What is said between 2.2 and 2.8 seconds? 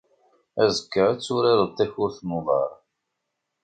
n uḍar.